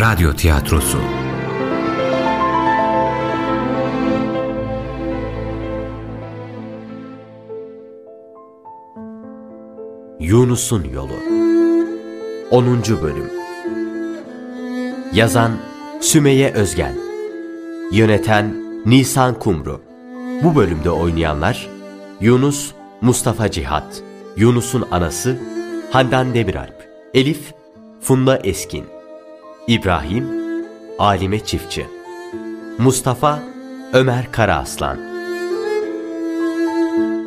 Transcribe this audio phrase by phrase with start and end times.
[0.00, 0.98] Radyo Tiyatrosu.
[10.20, 11.12] Yunus'un Yolu.
[12.50, 12.82] 10.
[13.02, 13.30] Bölüm.
[15.12, 15.52] Yazan
[16.00, 16.94] Sümeyye Özgen.
[17.92, 18.54] Yöneten
[18.86, 19.80] Nisan Kumru.
[20.42, 21.68] Bu bölümde oynayanlar
[22.20, 24.02] Yunus Mustafa Cihat
[24.36, 25.38] Yunus'un anası
[25.90, 27.54] Handan Demiralp Elif
[28.00, 28.93] Funda Eskin
[29.68, 30.26] İbrahim
[30.98, 31.86] Alime Çiftçi
[32.78, 33.42] Mustafa
[33.92, 34.98] Ömer Karaaslan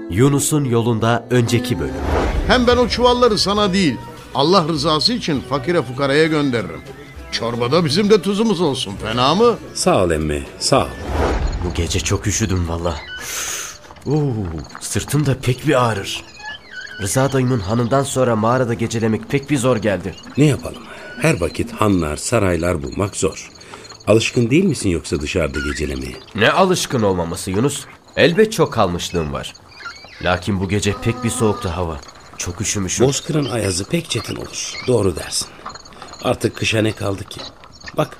[0.09, 1.93] Yunus'un yolunda önceki bölüm
[2.47, 3.97] Hem ben o çuvalları sana değil,
[4.35, 6.81] Allah rızası için fakire fukaraya gönderirim.
[7.31, 9.55] Çorbada bizim de tuzumuz olsun, fena mı?
[9.73, 10.87] Sağ ol emmi, sağ ol.
[11.65, 12.95] Bu gece çok üşüdüm valla.
[14.07, 14.33] Oo,
[14.81, 16.23] sırtım da pek bir ağrır.
[17.01, 20.15] Rıza dayımın hanından sonra mağarada gecelemek pek bir zor geldi.
[20.37, 20.86] Ne yapalım?
[21.21, 23.49] Her vakit hanlar, saraylar bulmak zor.
[24.07, 26.15] Alışkın değil misin yoksa dışarıda gecelemeye?
[26.35, 27.85] Ne alışkın olmaması Yunus.
[28.15, 29.53] Elbet çok kalmışlığım var.
[30.23, 31.97] Lakin bu gece pek bir soğuktu hava.
[32.37, 33.07] Çok üşümüşüm.
[33.07, 34.73] Bozkır'ın ayazı pek çetin olur.
[34.87, 35.47] Doğru dersin.
[36.23, 37.41] Artık kışa ne kaldı ki?
[37.97, 38.17] Bak,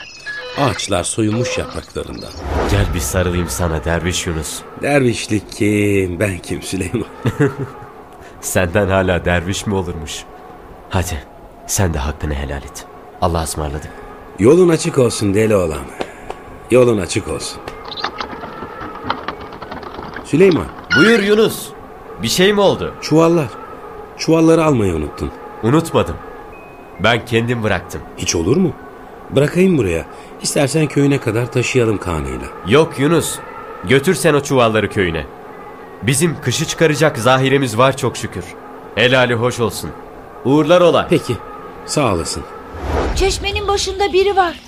[0.58, 2.32] ağaçlar soyunmuş yapraklarından.
[2.72, 4.60] Gel bir sarılayım sana derviş Yunus.
[4.82, 7.08] Dervişlik kim, ben kim Süleyman?
[8.42, 10.24] Senden hala derviş mi olurmuş?
[10.90, 11.37] Hadi
[11.68, 12.86] sen de hakkını helal et.
[13.22, 13.92] Allah'a ısmarladık.
[14.40, 15.82] Yolun açık olsun deli olan.
[16.72, 17.60] Yolun açık olsun.
[20.24, 20.66] Süleyman,
[20.98, 21.70] Buyur Yunus.
[22.22, 22.94] Bir şey mi oldu?
[23.02, 23.48] çuvallar.
[24.18, 25.32] Çuvalları almayı unuttun.
[25.64, 26.16] Unutmadım.
[27.00, 28.02] Ben kendim bıraktım.
[28.18, 28.72] Hiç olur mu?
[29.30, 30.06] Bırakayım buraya.
[30.42, 32.48] İstersen köyüne kadar taşıyalım kanıyla.
[32.68, 33.40] Yok Yunus.
[33.90, 35.26] Götür sen o çuvalları köyüne.
[36.04, 38.46] Bizim kışı çıkaracak zahiremiz var çok şükür.
[38.96, 39.90] Helali hoş olsun.
[40.46, 41.08] Uğurlar ola.
[41.10, 41.38] Peki,
[41.88, 42.44] sağ olasın.
[43.16, 44.60] Çeşmenin başında biri var.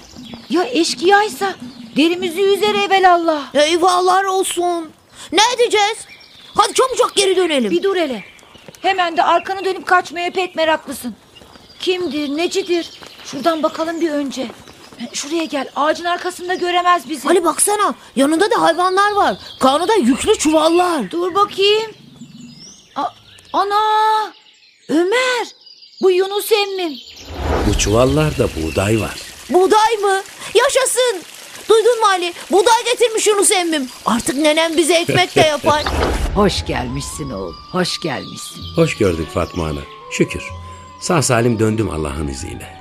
[0.49, 1.53] Ya eşkıyaysa
[1.97, 3.55] derimizi yüzer evelallah.
[3.55, 4.89] Eyvahlar olsun.
[5.31, 5.97] Ne edeceğiz?
[6.55, 7.71] Hadi çabucak geri dönelim.
[7.71, 8.23] Bir dur hele.
[8.81, 11.15] Hemen de arkanı dönüp kaçmaya pek meraklısın.
[11.79, 12.91] Kimdir, necidir?
[13.25, 14.47] Şuradan bakalım bir önce.
[15.13, 15.69] Şuraya gel.
[15.75, 17.29] Ağacın arkasında göremez bizi.
[17.29, 19.37] Ali baksana yanında da hayvanlar var.
[19.59, 21.11] Karnında yüklü çuvallar.
[21.11, 21.91] Dur bakayım.
[22.95, 23.13] A-
[23.53, 24.33] ana!
[24.89, 25.47] Ömer!
[26.01, 26.93] Bu Yunus emmim.
[27.79, 29.15] Çuvallarda buğday var.
[29.49, 30.21] Buğday mı?
[30.55, 31.21] Yaşasın.
[31.69, 32.33] Duydun mu Ali?
[32.51, 33.87] Buğday getirmiş Yunus emmim.
[34.05, 35.83] Artık nenem bize ekmek de yapar.
[36.35, 38.61] Hoş gelmişsin oğul, hoş gelmişsin.
[38.75, 39.79] Hoş gördük Fatma Ana.
[40.11, 40.43] Şükür.
[41.01, 42.79] Sağ salim döndüm Allah'ın izniyle.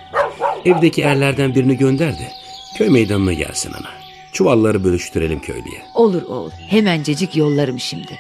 [0.65, 2.33] Evdeki erlerden birini gönder de
[2.79, 3.91] köy meydanına gelsin ana.
[4.33, 5.83] Çuvalları bölüştürelim köylüye.
[5.95, 8.19] Olur oğul, hemencecik yollarım şimdi.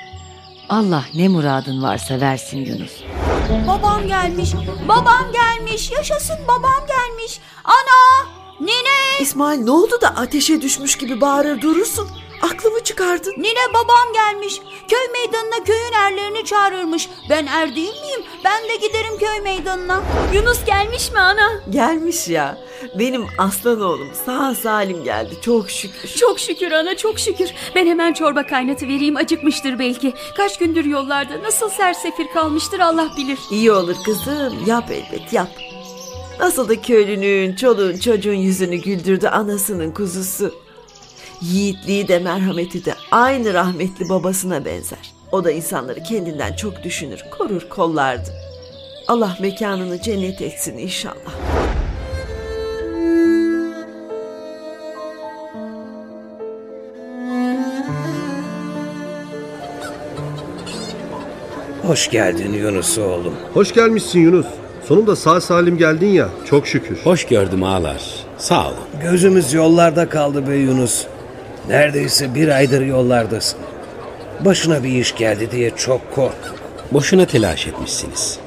[0.68, 2.92] Allah ne muradın varsa versin Yunus.
[3.66, 4.54] Babam gelmiş.
[4.88, 5.90] Babam gelmiş.
[5.90, 7.40] Yaşasın babam gelmiş.
[7.64, 8.37] Ana!
[9.20, 12.08] İsmail ne oldu da ateşe düşmüş gibi bağırır durursun?
[12.42, 13.34] Aklımı çıkardın.
[13.38, 14.60] Nine babam gelmiş.
[14.88, 17.08] Köy meydanına köyün erlerini çağırırmış.
[17.30, 18.20] Ben er değil miyim?
[18.44, 20.02] Ben de giderim köy meydanına.
[20.34, 21.60] Yunus gelmiş mi ana?
[21.70, 22.58] Gelmiş ya.
[22.98, 26.08] Benim aslan oğlum sağ salim geldi çok şükür.
[26.16, 27.50] Çok şükür ana çok şükür.
[27.74, 30.14] Ben hemen çorba kaynatı vereyim acıkmıştır belki.
[30.36, 33.38] Kaç gündür yollarda nasıl sersefir kalmıştır Allah bilir.
[33.50, 35.48] İyi olur kızım yap elbet yap.
[36.40, 40.54] Nasıl da köylünün, çoluğun, çocuğun yüzünü güldürdü anasının kuzusu.
[41.42, 45.12] Yiğitliği de merhameti de aynı rahmetli babasına benzer.
[45.32, 48.30] O da insanları kendinden çok düşünür, korur, kollardı.
[49.08, 51.34] Allah mekanını cennet etsin inşallah.
[61.82, 63.34] Hoş geldin Yunus oğlum.
[63.54, 64.46] Hoş gelmişsin Yunus.
[64.88, 66.28] Sonunda sağ salim geldin ya.
[66.44, 66.98] Çok şükür.
[67.04, 68.02] Hoş gördüm ağalar.
[68.38, 68.76] Sağ olun.
[69.02, 71.04] Gözümüz yollarda kaldı be Yunus.
[71.68, 73.58] Neredeyse bir aydır yollardasın.
[74.44, 76.54] Başına bir iş geldi diye çok korktuk.
[76.92, 78.38] Boşuna telaş etmişsiniz.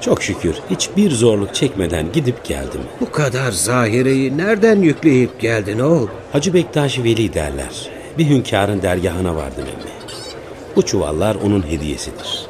[0.00, 2.80] Çok şükür hiçbir zorluk çekmeden gidip geldim.
[3.00, 6.08] Bu kadar zahireyi nereden yükleyip geldin oğul?
[6.32, 7.90] Hacı Bektaş Veli derler.
[8.18, 9.90] Bir hünkârın dergahına vardım emmi.
[10.76, 12.46] Bu çuvallar onun hediyesidir.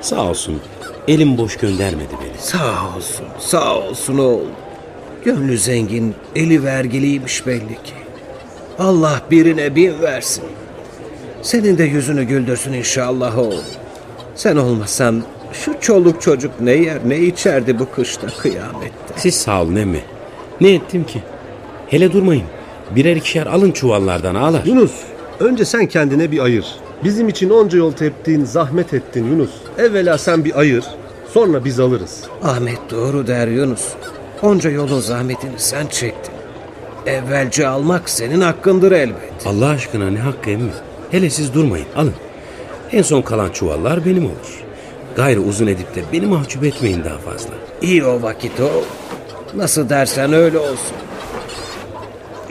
[0.00, 0.60] Sağ olsun
[1.08, 2.40] elim boş göndermedi beni.
[2.40, 4.46] Sağ olsun, sağ olsun oğul.
[5.24, 7.94] Gönlü zengin, eli vergiliymiş belli ki.
[8.78, 10.44] Allah birine bin versin.
[11.42, 13.62] Senin de yüzünü güldürsün inşallah oğul.
[14.34, 15.22] Sen olmasan
[15.52, 19.14] şu çoluk çocuk ne yer ne içerdi bu kışta kıyamette.
[19.16, 20.00] Siz sağ olun emmi.
[20.60, 21.22] Ne ettim ki?
[21.86, 22.46] Hele durmayın.
[22.96, 24.64] Birer ikişer alın çuvallardan ağlar.
[24.64, 24.92] Yunus,
[25.40, 26.66] önce sen kendine bir ayır.
[27.04, 29.50] Bizim için onca yol teptin, zahmet ettin Yunus.
[29.78, 30.84] Evvela sen bir ayır,
[31.34, 32.24] sonra biz alırız.
[32.42, 33.84] Ahmet doğru der Yunus.
[34.42, 36.34] Onca yolun zahmetini sen çektin.
[37.06, 39.46] Evvelce almak senin hakkındır elbet.
[39.46, 40.70] Allah aşkına ne hakkı emmi?
[41.10, 42.14] Hele siz durmayın alın.
[42.92, 44.64] En son kalan çuvallar benim olur.
[45.16, 47.50] Gayrı uzun edip de beni mahcup etmeyin daha fazla.
[47.82, 48.84] İyi o vakit o.
[49.54, 50.96] Nasıl dersen öyle olsun.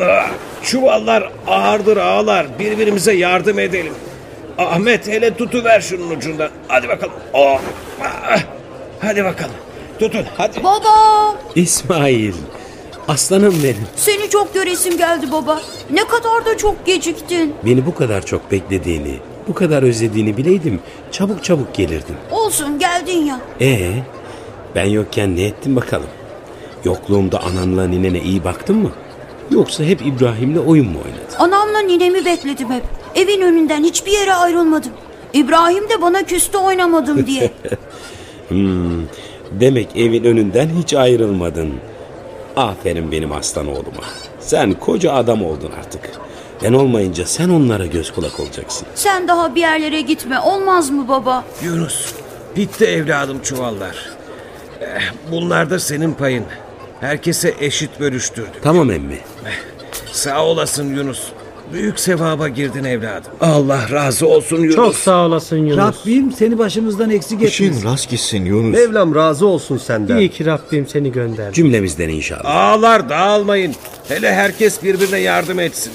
[0.01, 0.30] Ah,
[0.63, 2.47] çuvallar ağırdır ağlar.
[2.59, 3.94] Birbirimize yardım edelim.
[4.57, 6.50] Ahmet hele tutuver şunun ucundan.
[6.68, 7.13] Hadi bakalım.
[7.33, 7.62] Oh.
[8.03, 8.39] ah,
[8.99, 9.55] Hadi bakalım.
[9.99, 10.63] Tutun hadi.
[10.63, 12.33] Baba İsmail,
[13.07, 13.88] aslanım benim.
[13.95, 15.61] seni çok göresim geldi baba.
[15.89, 17.55] Ne kadar da çok geciktin.
[17.65, 20.79] Beni bu kadar çok beklediğini, bu kadar özlediğini bileydim
[21.11, 22.15] çabuk çabuk gelirdim.
[22.31, 23.39] Olsun geldin ya.
[23.61, 23.91] Ee,
[24.75, 26.07] ben yokken ne ettin bakalım?
[26.85, 28.91] Yokluğumda ananla ninene iyi baktın mı?
[29.51, 31.35] Yoksa hep İbrahim'le oyun mu oynadın?
[31.55, 32.83] Anamla ninemi bekledim hep.
[33.15, 34.91] Evin önünden hiçbir yere ayrılmadım.
[35.33, 37.51] İbrahim de bana küstü oynamadım diye.
[38.49, 39.05] Hmm,
[39.51, 41.73] demek evin önünden hiç ayrılmadın.
[42.55, 44.03] Aferin benim aslan oğluma.
[44.39, 46.01] Sen koca adam oldun artık.
[46.63, 48.88] Ben olmayınca sen onlara göz kulak olacaksın.
[48.95, 51.44] Sen daha bir yerlere gitme olmaz mı baba?
[51.63, 52.13] Yunus.
[52.55, 54.09] Bitti evladım çuvallar.
[54.81, 55.01] Eh,
[55.31, 56.45] Bunlar da senin payın.
[57.01, 58.63] Herkese eşit bölüştürdük.
[58.63, 59.17] Tamam emmi.
[60.11, 61.23] Sağ olasın Yunus.
[61.73, 63.31] Büyük sevaba girdin evladım.
[63.41, 64.75] Allah razı olsun Yunus.
[64.75, 65.77] Çok sağ olasın Yunus.
[65.77, 67.71] Rabbim seni başımızdan eksik etmesin.
[67.71, 68.73] İşin rast gitsin Yunus.
[68.77, 70.17] Mevlam razı olsun senden.
[70.17, 71.53] İyi ki Rabbim seni gönderdi.
[71.53, 72.45] Cümlemizden inşallah.
[72.45, 73.75] Ağlar dağılmayın.
[74.07, 75.93] Hele herkes birbirine yardım etsin.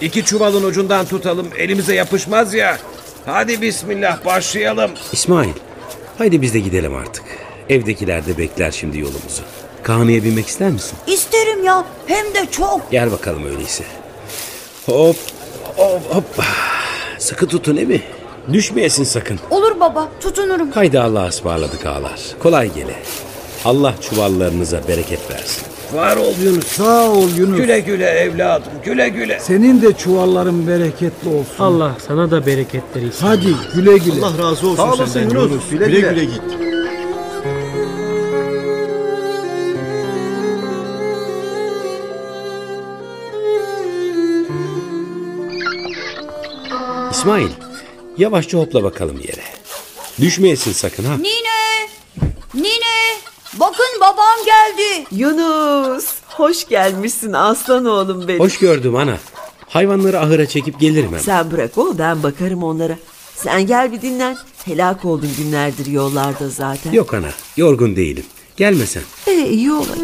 [0.00, 1.46] İki çuvalın ucundan tutalım.
[1.58, 2.78] Elimize yapışmaz ya.
[3.26, 4.90] Hadi bismillah başlayalım.
[5.12, 5.52] İsmail,
[6.18, 7.24] haydi biz de gidelim artık.
[7.68, 9.42] Evdekiler de bekler şimdi yolumuzu.
[9.82, 10.98] Kahnı'ya binmek ister misin?
[11.06, 12.90] İsterim ya hem de çok.
[12.90, 13.84] Gel bakalım öyleyse.
[14.86, 15.16] Hop,
[15.76, 16.24] hop, hop.
[17.18, 18.02] Sıkı tutun mi?
[18.52, 19.40] Düşmeyesin sakın.
[19.50, 20.70] Olur baba tutunurum.
[20.70, 22.20] Haydi Allah'a ısmarladık ağalar.
[22.38, 22.94] Kolay gele.
[23.64, 25.62] Allah çuvallarınıza bereket versin.
[25.94, 26.66] Var ol Yunus.
[26.66, 27.56] Sağ ol Yunus.
[27.56, 29.40] Güle güle evladım güle güle.
[29.40, 31.64] Senin de çuvalların bereketli olsun.
[31.64, 33.26] Allah sana da bereketler versin.
[33.26, 34.26] Hadi güle güle.
[34.26, 35.50] Allah razı olsun Sağ olasın senden Yunus.
[35.50, 35.70] Yunus.
[35.70, 36.10] Güle Güle güle.
[36.10, 36.42] güle git.
[47.20, 47.48] İsmail,
[48.18, 49.42] yavaşça hopla bakalım yere.
[50.20, 51.16] Düşmeyesin sakın ha.
[51.16, 51.88] Nine!
[52.54, 53.16] Nine!
[53.54, 55.06] Bakın babam geldi.
[55.12, 58.40] Yunus hoş gelmişsin aslan oğlum benim.
[58.40, 59.16] Hoş gördüm ana.
[59.68, 61.18] Hayvanları ahıra çekip gelirim hemen.
[61.18, 62.96] Sen bırak o ben bakarım onlara.
[63.36, 64.36] Sen gel bir dinlen.
[64.64, 66.92] Helak oldun günlerdir yollarda zaten.
[66.92, 68.24] Yok ana, yorgun değilim.
[68.56, 69.02] Gelme sen.
[69.26, 69.98] Ee, iyi olacak.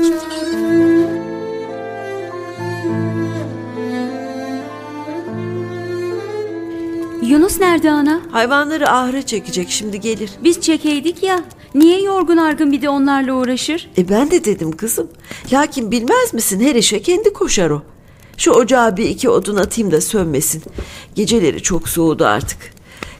[7.26, 8.20] Yunus nerede ana?
[8.30, 10.30] Hayvanları ahıra çekecek şimdi gelir.
[10.44, 11.40] Biz çekeydik ya.
[11.74, 13.90] Niye yorgun argın bir de onlarla uğraşır?
[13.98, 15.08] E ben de dedim kızım.
[15.52, 17.82] Lakin bilmez misin her işe kendi koşar o.
[18.36, 20.62] Şu ocağa bir iki odun atayım da sönmesin.
[21.14, 22.58] Geceleri çok soğudu artık.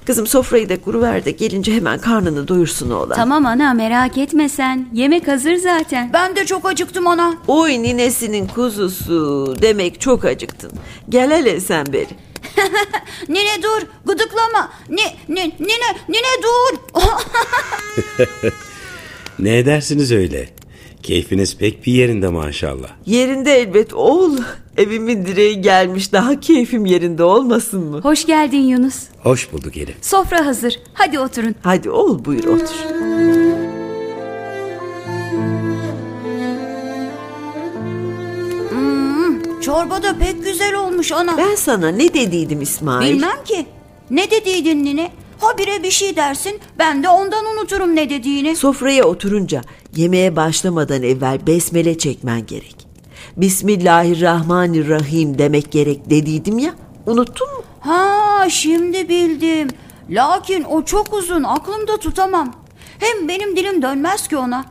[0.06, 3.17] Kızım sofrayı da kuruver de gelince hemen karnını doyursun oğlan.
[3.17, 4.88] Tamam ana merak etme sen.
[4.93, 6.11] Yemek hazır zaten.
[6.12, 7.35] Ben de çok acıktım ana.
[7.47, 9.55] Oy ninesinin kuzusu.
[9.62, 10.73] Demek çok acıktın.
[11.09, 12.09] Gel hele sen beri.
[13.29, 14.70] Nine dur gıdıklama.
[14.88, 17.00] Ne, ne, nine, nine dur.
[19.38, 20.49] Ne edersiniz öyle?
[21.02, 22.88] Keyfiniz pek bir yerinde maşallah.
[23.07, 24.38] Yerinde elbet oğul.
[24.76, 28.00] Evimin direği gelmiş daha keyfim yerinde olmasın mı?
[28.00, 28.97] Hoş geldin Yunus.
[29.23, 29.97] Hoş bulduk Elif.
[30.02, 30.80] Sofra hazır.
[30.95, 31.54] Hadi oturun.
[31.62, 32.76] Hadi oğul buyur otur.
[39.66, 41.37] Çorba da pek güzel olmuş ana.
[41.37, 43.14] Ben sana ne dediydim İsmail?
[43.14, 43.66] Bilmem ki.
[44.11, 45.11] Ne dediydin nine?
[45.38, 48.56] Habire bir şey dersin ben de ondan unuturum ne dediğini.
[48.56, 49.62] Sofraya oturunca
[49.96, 52.76] yemeğe başlamadan evvel besmele çekmen gerek.
[53.37, 56.75] Bismillahirrahmanirrahim demek gerek dediydim ya.
[57.06, 57.62] Unuttun mu?
[57.80, 59.68] Ha şimdi bildim.
[60.11, 62.54] Lakin o çok uzun aklımda tutamam.
[62.99, 64.64] Hem benim dilim dönmez ki ona.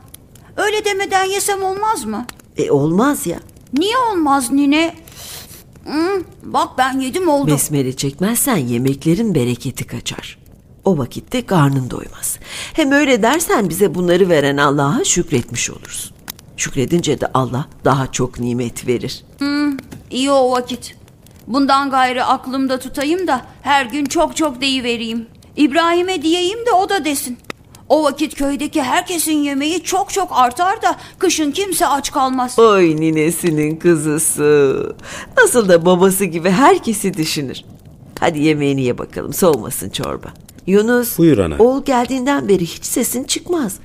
[0.56, 2.26] Öyle demeden yesem olmaz mı?
[2.56, 3.38] E olmaz ya.
[3.78, 4.94] Niye olmaz nine?
[5.84, 7.50] Hmm, bak ben yedim oldu.
[7.50, 10.38] Besmele çekmezsen yemeklerin bereketi kaçar.
[10.84, 12.38] O vakitte karnın doymaz.
[12.72, 16.16] Hem öyle dersen bize bunları veren Allah'a şükretmiş olursun.
[16.56, 19.24] Şükredince de Allah daha çok nimet verir.
[19.38, 19.76] Hmm,
[20.10, 20.96] iyi o vakit.
[21.46, 25.26] Bundan gayrı aklımda tutayım da her gün çok çok deyivereyim.
[25.56, 27.38] İbrahim'e diyeyim de o da desin.
[27.88, 32.58] O vakit köydeki herkesin yemeği çok çok artar da kışın kimse aç kalmaz.
[32.58, 34.96] Oy ninesinin kızısı.
[35.38, 37.62] Nasıl da babası gibi herkesi düşünür.
[38.20, 40.28] Hadi yemeğini ye bakalım soğumasın çorba.
[40.66, 41.18] Yunus.
[41.18, 41.56] Buyur ana.
[41.58, 43.76] Oğul geldiğinden beri hiç sesin çıkmaz.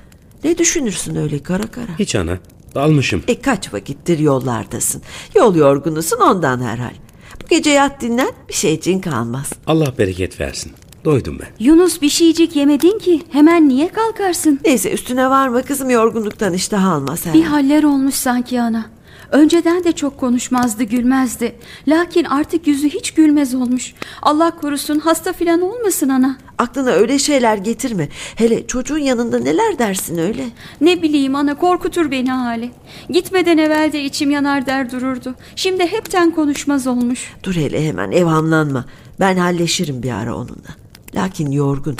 [0.44, 1.98] Ne düşünürsün öyle kara kara?
[1.98, 2.38] Hiç ana.
[2.74, 3.22] Dalmışım.
[3.28, 5.02] E kaç vakittir yollardasın.
[5.34, 6.94] Yol yorgunusun ondan herhal.
[7.42, 9.52] Bu gece yat dinlen bir şeyciğin kalmaz.
[9.66, 10.72] Allah bereket versin.
[11.04, 11.48] Doydum ben.
[11.64, 13.22] Yunus bir şeycik yemedin ki.
[13.30, 14.60] Hemen niye kalkarsın?
[14.64, 17.38] Neyse üstüne varma kızım yorgunluktan iştah almaz herhal.
[17.38, 18.84] Bir haller olmuş sanki ana.
[19.30, 21.56] Önceden de çok konuşmazdı, gülmezdi.
[21.88, 23.94] Lakin artık yüzü hiç gülmez olmuş.
[24.22, 26.36] Allah korusun hasta filan olmasın ana.
[26.58, 28.08] Aklına öyle şeyler getirme.
[28.36, 30.44] Hele çocuğun yanında neler dersin öyle.
[30.80, 32.70] Ne bileyim ana korkutur beni hali.
[33.10, 35.34] Gitmeden evvel de içim yanar der dururdu.
[35.56, 37.32] Şimdi hepten konuşmaz olmuş.
[37.42, 38.84] Dur hele hemen evhamlanma.
[39.20, 40.81] Ben halleşirim bir ara onunla.
[41.14, 41.96] Lakin yorgun.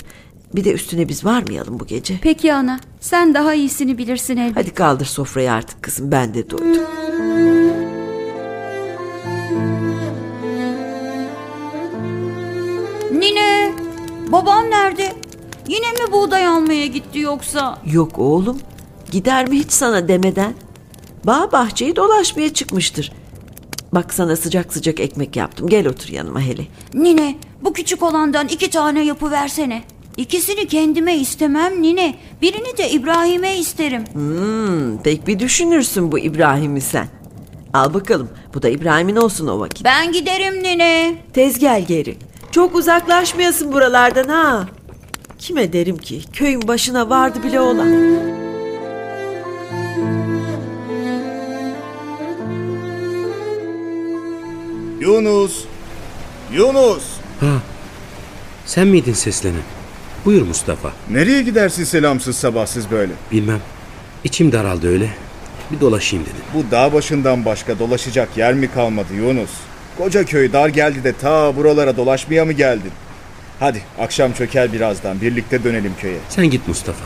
[0.55, 2.19] Bir de üstüne biz varmayalım bu gece.
[2.21, 4.57] Peki ana sen daha iyisini bilirsin elbet.
[4.57, 6.83] Hadi kaldır sofrayı artık kızım ben de doydum.
[13.11, 13.73] Nine
[14.31, 15.13] babam nerede?
[15.67, 17.79] Yine mi buğday almaya gitti yoksa?
[17.91, 18.59] Yok oğlum.
[19.11, 20.53] Gider mi hiç sana demeden?
[21.23, 23.11] Bağ bahçeyi dolaşmaya çıkmıştır.
[23.93, 25.67] Bak sana sıcak sıcak ekmek yaptım.
[25.69, 26.67] Gel otur yanıma hele.
[26.93, 29.83] Nine bu küçük olandan iki tane yapıversene.
[30.17, 32.15] İkisini kendime istemem Nine.
[32.41, 34.03] Birini de İbrahim'e isterim.
[34.13, 37.07] Hmm, pek bir düşünürsün bu İbrahim'i sen.
[37.73, 38.29] Al bakalım.
[38.53, 39.85] Bu da İbrahim'in olsun o vakit.
[39.85, 41.15] Ben giderim Nine.
[41.33, 42.17] Tez gel geri.
[42.51, 44.67] Çok uzaklaşmayasın buralardan ha.
[45.39, 47.87] Kime derim ki köyün başına vardı bile olan.
[54.99, 55.65] Yunus!
[56.53, 57.12] Yunus!
[57.39, 57.61] Ha,
[58.65, 59.61] sen miydin seslenen?
[60.25, 60.91] Buyur Mustafa.
[61.11, 63.13] Nereye gidersin selamsız sabahsız böyle?
[63.31, 63.59] Bilmem.
[64.23, 65.09] İçim daraldı öyle.
[65.71, 66.37] Bir dolaşayım dedim.
[66.53, 69.49] Bu dağ başından başka dolaşacak yer mi kalmadı Yunus?
[69.97, 72.91] Koca köy dar geldi de ta buralara dolaşmaya mı geldin?
[73.59, 76.17] Hadi akşam çöker birazdan birlikte dönelim köye.
[76.29, 77.05] Sen git Mustafa.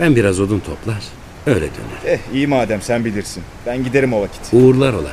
[0.00, 1.02] Ben biraz odun toplar.
[1.46, 2.14] Öyle döner.
[2.14, 3.42] Eh iyi madem sen bilirsin.
[3.66, 4.40] Ben giderim o vakit.
[4.52, 5.10] Uğurlar ola.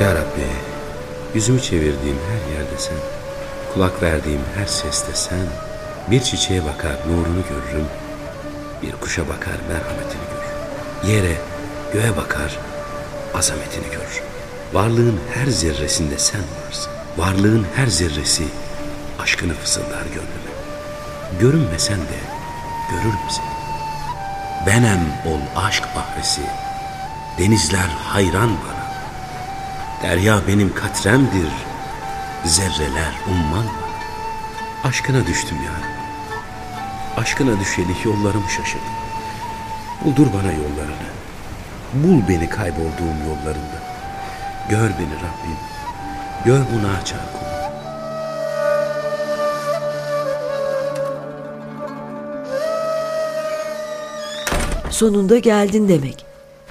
[0.00, 0.46] Ya Rabbi,
[1.34, 2.96] yüzümü çevirdiğim her yerde sen,
[3.74, 5.46] kulak verdiğim her seste sen,
[6.10, 7.86] bir çiçeğe bakar nurunu görürüm,
[8.82, 11.14] bir kuşa bakar merhametini görürüm.
[11.14, 11.36] Yere,
[11.92, 12.58] göğe bakar
[13.34, 14.24] azametini görürüm.
[14.72, 16.92] Varlığın her zerresinde sen varsın.
[17.16, 18.44] Varlığın her zerresi
[19.18, 20.52] aşkını fısıldar gönlüme.
[21.40, 22.18] Görünmesen de
[22.90, 23.58] görürüm seni.
[24.66, 26.42] Benem ol aşk bahresi,
[27.38, 28.77] denizler hayran bana.
[30.02, 31.52] Derya benim katremdir,
[32.44, 33.66] zerreler umman.
[34.84, 35.72] Aşkına düştüm ya.
[37.22, 38.88] Aşkına düşeli yollarımı şaşırdım.
[40.04, 41.08] Buldur bana yollarını.
[41.94, 43.78] Bul beni kaybolduğum yollarında.
[44.68, 45.58] Gör beni Rabbim.
[46.44, 47.48] Gör bu naçar kulum.
[54.90, 56.26] Sonunda geldin demek.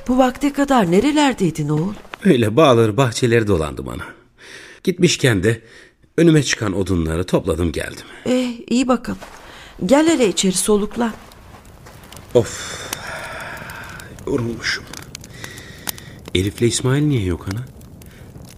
[0.08, 1.94] Bu vakte kadar nerelerdeydin oğul?
[2.26, 4.04] Öyle bağları bahçeleri dolandı bana.
[4.84, 5.62] Gitmişken de
[6.18, 8.06] önüme çıkan odunları topladım geldim.
[8.26, 9.20] Eh iyi bakalım.
[9.86, 11.14] Gel hele içeri soluklan.
[12.34, 12.88] Of.
[14.28, 14.84] Yorulmuşum.
[16.36, 17.66] Elif'le İsmail niye yok ana?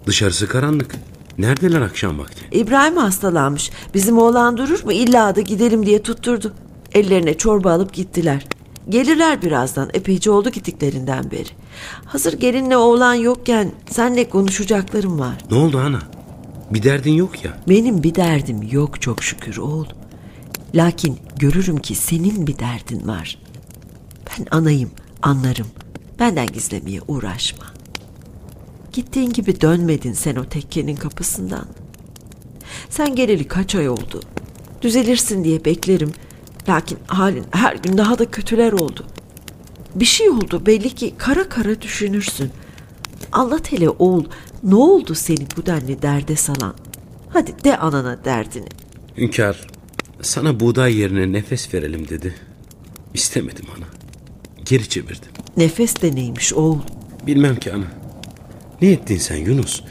[0.06, 0.96] Dışarısı karanlık.
[1.38, 2.42] Neredeler akşam vakti?
[2.52, 3.72] İbrahim hastalanmış.
[3.94, 4.92] Bizim oğlan durur mu?
[4.92, 6.54] İlla da gidelim diye tutturdu.
[6.94, 8.46] Ellerine çorba alıp gittiler.
[8.90, 9.90] Gelirler birazdan.
[9.94, 11.50] Epeyce oldu gittiklerinden beri.
[12.06, 15.38] Hazır gelinle oğlan yokken senle konuşacaklarım var.
[15.52, 16.00] Ne oldu ana?
[16.72, 17.58] Bir derdin yok ya.
[17.70, 19.86] Benim bir derdim yok çok şükür oğul.
[20.76, 23.38] Lakin görürüm ki senin bir derdin var.
[24.30, 25.68] Ben anayım, anlarım.
[26.20, 27.66] Benden gizlemeye uğraşma.
[28.94, 31.66] Gittiğin gibi dönmedin sen o tekkenin kapısından.
[32.90, 34.22] Sen geleli kaç ay oldu.
[34.82, 36.12] Düzelirsin diye beklerim.
[36.70, 39.06] Lakin halin her gün daha da kötüler oldu.
[39.96, 42.52] Bir şey oldu belli ki kara kara düşünürsün.
[43.32, 44.26] Anlat hele oğul
[44.64, 46.76] ne oldu seni bu denli derde salan?
[47.30, 48.68] Hadi de anana derdini.
[49.18, 49.68] Hünkar
[50.22, 52.36] sana buğday yerine nefes verelim dedi.
[53.14, 53.86] İstemedim ana.
[54.66, 55.30] Geri çevirdim.
[55.58, 56.80] Nefes de neymiş oğul?
[57.28, 57.86] Bilmem ki ana.
[58.82, 59.84] Ne ettin sen Yunus?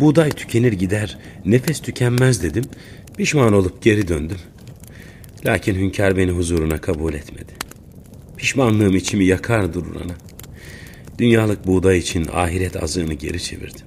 [0.00, 2.64] Buğday tükenir gider, nefes tükenmez dedim.
[3.16, 4.38] Pişman olup geri döndüm.
[5.46, 7.52] Lakin hünkâr beni huzuruna kabul etmedi.
[8.36, 10.14] Pişmanlığım içimi yakar durur ana.
[11.18, 13.86] Dünyalık buğday için ahiret azığını geri çevirdim.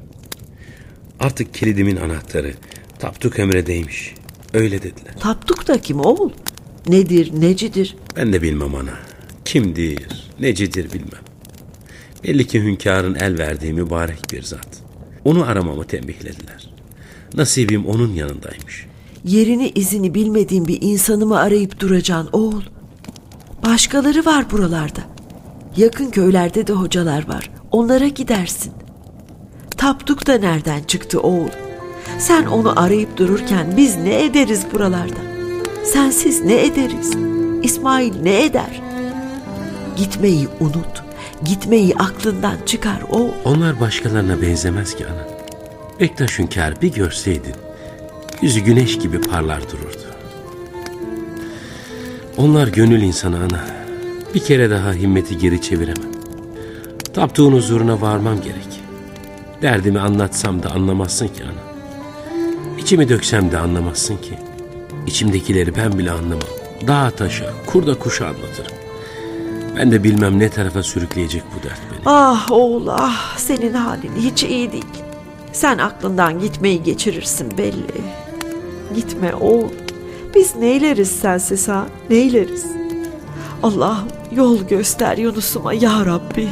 [1.20, 2.54] Artık kilidimin anahtarı
[3.00, 4.16] Tapduk Emre'deymiş.
[4.54, 5.16] Öyle dediler.
[5.20, 6.32] Tapduk da kim oğul?
[6.88, 7.96] Nedir, necidir?
[8.16, 9.00] Ben de bilmem ana.
[9.46, 11.22] Kimdir, necidir bilmem.
[12.24, 14.84] Belli ki hünkârın el verdiği mübarek bir zat.
[15.26, 16.70] Onu aramamı tembihlediler.
[17.34, 18.86] Nasibim onun yanındaymış.
[19.26, 22.62] Yerini izini bilmediğin bir insanı mı arayıp duracaksın oğul?
[23.66, 25.00] Başkaları var buralarda.
[25.78, 27.50] Yakın köylerde de hocalar var.
[27.72, 28.74] Onlara gidersin.
[29.78, 31.50] Tapduk da nereden çıktı oğul?
[32.20, 35.20] Sen onu arayıp dururken biz ne ederiz buralarda?
[35.86, 37.14] Sensiz ne ederiz?
[37.64, 38.82] İsmail ne eder?
[39.98, 41.04] Gitmeyi unut.
[41.46, 43.32] Gitmeyi aklından çıkar oğul.
[43.46, 45.28] Onlar başkalarına benzemez ki ana.
[46.00, 47.56] Bektaş Hünkar bir görseydin.
[48.42, 50.07] Yüzü güneş gibi parlar dururdu.
[52.38, 53.66] Onlar gönül insanı ana.
[54.36, 56.12] Bir kere daha himmeti geri çeviremem.
[57.14, 58.82] Taptuğun huzuruna varmam gerek.
[59.62, 61.68] Derdimi anlatsam da anlamazsın ki ana.
[62.78, 64.38] İçimi döksem de anlamazsın ki.
[65.08, 66.48] İçimdekileri ben bile anlamam.
[66.88, 68.78] Dağa taşa, kurda kuşa anlatırım.
[69.78, 72.00] Ben de bilmem ne tarafa sürükleyecek bu dert beni.
[72.06, 74.86] Ah oğul ah senin halin hiç iyi değil.
[75.52, 78.02] Sen aklından gitmeyi geçirirsin belli.
[78.96, 79.87] Gitme oğul.
[80.38, 81.86] Biz neyleriz sensiz ha?
[82.10, 82.66] Neyleriz?
[83.64, 86.50] Allah'ım yol göster Yunus'uma ya Rabbi.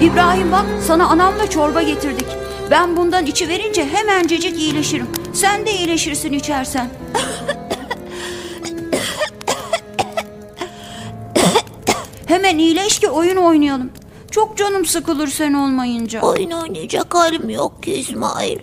[0.00, 2.26] İbrahim bak sana anamla çorba getirdik.
[2.70, 5.06] Ben bundan içi verince hemencecik iyileşirim.
[5.32, 6.88] Sen de iyileşirsin içersen.
[12.26, 14.01] Hemen iyileş ki oyun oynayalım.
[14.32, 16.20] Çok canım sıkılır sen olmayınca.
[16.20, 18.58] Oyun oynayacak halim yok ki İsmail.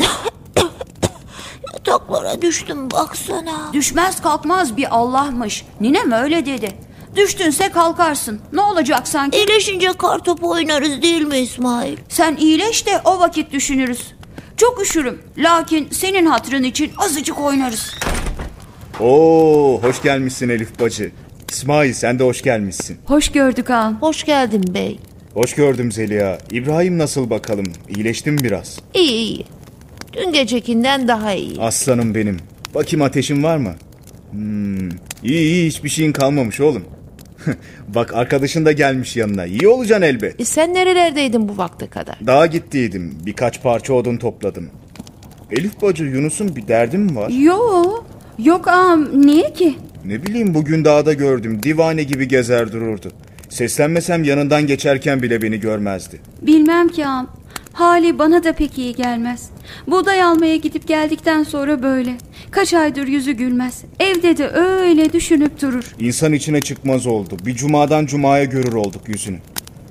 [1.72, 3.72] Yataklara düştüm baksana.
[3.72, 5.64] Düşmez kalkmaz bir Allah'mış.
[5.80, 6.72] Ninem öyle dedi.
[7.16, 8.40] Düştünse kalkarsın.
[8.52, 9.38] Ne olacak sanki?
[9.38, 11.96] İyileşince kartopu oynarız değil mi İsmail?
[12.08, 14.14] Sen iyileş de o vakit düşünürüz.
[14.56, 15.22] Çok üşürüm.
[15.38, 17.94] Lakin senin hatırın için azıcık oynarız.
[19.00, 21.12] Oo, hoş gelmişsin Elif bacı.
[21.50, 22.98] İsmail sen de hoş gelmişsin.
[23.06, 24.00] Hoş gördük ağam.
[24.00, 24.98] Hoş geldin bey.
[25.34, 26.38] Hoş gördüm Zeliha.
[26.52, 27.66] İbrahim nasıl bakalım?
[27.96, 28.78] İyileştin mi biraz?
[28.94, 29.44] İyi iyi.
[30.12, 31.60] Dün gecekinden daha iyi.
[31.60, 32.36] Aslanım benim.
[32.74, 33.74] Bakayım ateşin var mı?
[34.30, 34.88] Hmm,
[35.22, 36.84] iyi iyi hiçbir şeyin kalmamış oğlum.
[37.88, 39.46] Bak arkadaşın da gelmiş yanına.
[39.46, 40.40] İyi olacaksın elbet.
[40.40, 42.18] E sen nerelerdeydin bu vakte kadar?
[42.26, 43.18] Dağa gittiydim.
[43.26, 44.70] Birkaç parça odun topladım.
[45.50, 47.28] Elif bacı Yunus'un bir derdi mi var?
[47.30, 47.84] Yo,
[48.38, 49.74] yok ağam niye ki?
[50.04, 51.62] Ne bileyim bugün dağda gördüm.
[51.62, 53.10] Divane gibi gezer dururdu.
[53.48, 56.20] Seslenmesem yanından geçerken bile beni görmezdi.
[56.42, 57.30] Bilmem ki ağam.
[57.72, 59.50] Hali bana da pek iyi gelmez.
[59.86, 62.14] Buğday almaya gidip geldikten sonra böyle.
[62.50, 63.82] Kaç aydır yüzü gülmez.
[64.00, 65.84] Evde de öyle düşünüp durur.
[66.00, 67.36] İnsan içine çıkmaz oldu.
[67.46, 69.38] Bir cumadan cumaya görür olduk yüzünü.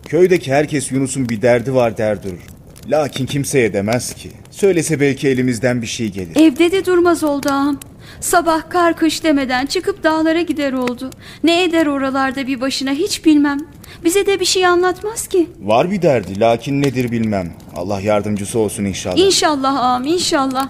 [0.08, 2.40] Köydeki herkes Yunus'un bir derdi var der durur.
[2.88, 4.32] Lakin kimseye demez ki.
[4.52, 6.36] Söylese belki elimizden bir şey gelir.
[6.36, 7.80] Evde de durmaz oldu ağam.
[8.22, 11.10] Sabah kar kış demeden çıkıp dağlara gider oldu.
[11.44, 13.60] Ne eder oralarda bir başına hiç bilmem.
[14.04, 15.50] Bize de bir şey anlatmaz ki.
[15.62, 17.54] Var bir derdi lakin nedir bilmem.
[17.76, 19.18] Allah yardımcısı olsun inşallah.
[19.18, 20.70] İnşallah ağam inşallah.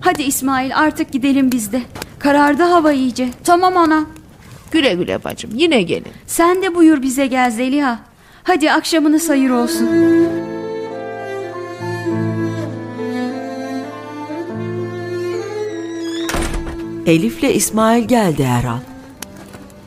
[0.00, 1.82] Hadi İsmail artık gidelim biz de.
[2.18, 3.28] Karardı hava iyice.
[3.44, 4.06] Tamam ana.
[4.70, 6.12] Güle güle bacım yine gelin.
[6.26, 7.98] Sen de buyur bize gel Zeliha.
[8.42, 9.88] Hadi akşamını sayır olsun.
[17.10, 18.78] Elif'le İsmail geldi herhal.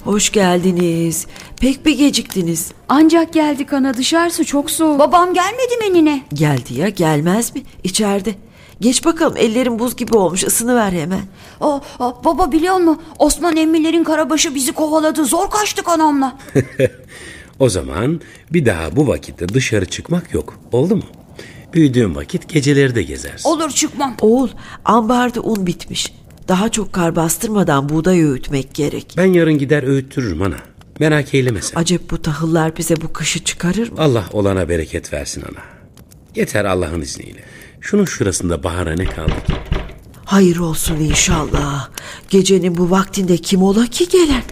[0.03, 1.27] Hoş geldiniz.
[1.59, 2.71] Pek bir geciktiniz.
[2.89, 4.99] Ancak geldik ana dışarısı çok soğuk.
[4.99, 6.23] Babam gelmedi mi nine?
[6.33, 7.61] Geldi ya gelmez mi?
[7.83, 8.35] İçeride.
[8.81, 11.21] Geç bakalım ellerin buz gibi olmuş ısınıver hemen.
[11.61, 13.01] O, o, baba biliyor musun?
[13.19, 15.25] Osman emmilerin karabaşı bizi kovaladı.
[15.25, 16.37] Zor kaçtık anamla.
[17.59, 18.21] o zaman
[18.53, 20.59] bir daha bu vakitte dışarı çıkmak yok.
[20.71, 21.03] Oldu mu?
[21.73, 23.49] Büyüdüğün vakit geceleri de gezersin.
[23.49, 24.15] Olur çıkmam.
[24.21, 24.49] Oğul
[24.85, 26.22] ambarda un bitmiş.
[26.47, 29.13] Daha çok kar bastırmadan buğday öğütmek gerek.
[29.17, 30.55] Ben yarın gider öğüttürürüm ana.
[30.99, 31.79] Merak eyleme sen.
[31.79, 33.95] Acep bu tahıllar bize bu kışı çıkarır mı?
[33.97, 35.63] Allah olana bereket versin ana.
[36.35, 37.39] Yeter Allah'ın izniyle.
[37.81, 39.53] Şunun şurasında bahara ne kaldı ki?
[40.25, 41.89] Hayır olsun inşallah.
[42.29, 44.43] Gecenin bu vaktinde kim ola ki gelen?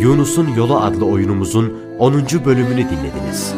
[0.00, 2.14] Yunus'un Yolu adlı oyunumuzun 10.
[2.44, 3.54] bölümünü dinlediniz.